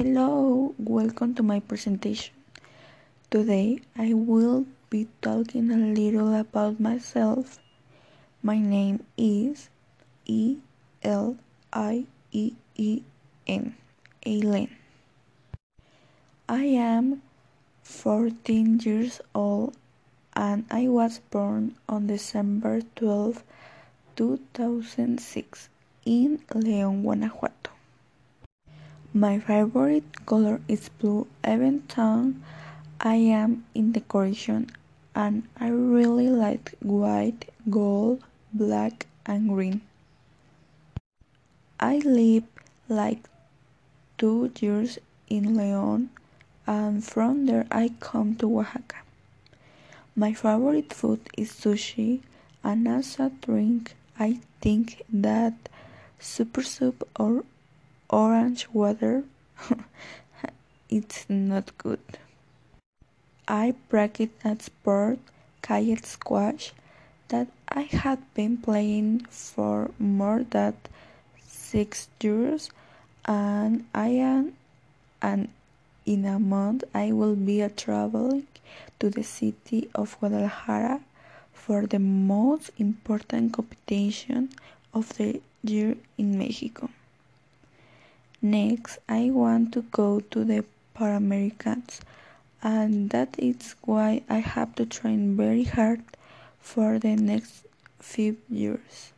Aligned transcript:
Hello, 0.00 0.74
welcome 0.78 1.34
to 1.34 1.42
my 1.42 1.60
presentation. 1.60 2.32
Today 3.30 3.82
I 3.94 4.14
will 4.14 4.64
be 4.88 5.08
talking 5.20 5.70
a 5.70 5.76
little 5.76 6.32
about 6.34 6.80
myself. 6.80 7.58
My 8.42 8.56
name 8.56 9.04
is 9.18 9.68
E 10.24 10.56
L 11.02 11.36
I 11.70 12.06
E 12.32 12.54
E 12.76 13.02
N, 13.46 13.76
Eileen. 14.26 14.70
I 16.48 16.64
am 16.80 17.20
14 17.82 18.80
years 18.80 19.20
old 19.34 19.76
and 20.34 20.64
I 20.70 20.88
was 20.88 21.20
born 21.30 21.76
on 21.90 22.06
December 22.06 22.80
12, 22.96 23.44
2006 24.16 25.68
in 26.06 26.38
León, 26.56 27.02
Guanajuato. 27.02 27.69
My 29.12 29.40
favorite 29.40 30.24
color 30.24 30.60
is 30.68 30.88
blue 30.88 31.26
even 31.44 31.82
though 31.96 32.32
I 33.00 33.16
am 33.16 33.64
in 33.74 33.90
decoration 33.90 34.70
and 35.16 35.48
I 35.58 35.66
really 35.66 36.28
like 36.28 36.74
white, 36.78 37.50
gold, 37.68 38.22
black 38.52 39.06
and 39.26 39.48
green. 39.48 39.80
I 41.80 41.98
live 41.98 42.44
like 42.88 43.28
two 44.16 44.52
years 44.60 45.00
in 45.28 45.56
León 45.56 46.10
and 46.64 47.02
from 47.02 47.46
there 47.46 47.66
I 47.68 47.90
come 47.98 48.36
to 48.36 48.60
Oaxaca. 48.60 49.02
My 50.14 50.34
favorite 50.34 50.92
food 50.94 51.20
is 51.36 51.50
sushi 51.50 52.20
and 52.62 52.86
as 52.86 53.18
a 53.18 53.32
drink 53.42 53.96
I 54.20 54.38
think 54.60 55.02
that 55.12 55.68
super 56.20 56.62
soup 56.62 57.08
or 57.18 57.42
orange 58.10 58.68
water 58.72 59.24
it's 60.90 61.24
not 61.28 61.70
good. 61.78 62.02
I 63.46 63.74
practiced 63.88 64.34
a 64.44 64.58
sport, 64.58 65.18
kayak 65.62 66.06
squash, 66.06 66.74
that 67.30 67.46
I 67.70 67.86
had 67.86 68.18
been 68.34 68.58
playing 68.58 69.26
for 69.30 69.90
more 69.98 70.42
than 70.42 70.74
six 71.46 72.10
years, 72.18 72.70
and 73.24 73.86
I 73.94 74.18
am, 74.18 74.58
and 75.22 75.48
in 76.06 76.26
a 76.26 76.38
month 76.38 76.82
I 76.94 77.12
will 77.12 77.38
be 77.38 77.62
traveling 77.74 78.46
to 78.98 79.10
the 79.10 79.22
city 79.22 79.90
of 79.94 80.18
Guadalajara 80.18 81.00
for 81.54 81.86
the 81.86 82.02
most 82.02 82.70
important 82.78 83.54
competition 83.54 84.50
of 84.94 85.14
the 85.18 85.40
year 85.62 85.94
in 86.18 86.38
Mexico. 86.38 86.90
Next, 88.42 88.98
I 89.08 89.30
want 89.30 89.72
to 89.74 89.82
go 89.82 90.20
to 90.20 90.44
the 90.44 90.64
Panamericans, 90.96 92.00
and 92.62 93.10
that 93.10 93.34
is 93.38 93.74
why 93.82 94.22
I 94.28 94.38
have 94.38 94.74
to 94.76 94.86
train 94.86 95.36
very 95.36 95.64
hard 95.64 96.02
for 96.58 96.98
the 96.98 97.16
next 97.16 97.66
few 97.98 98.38
years. 98.48 99.12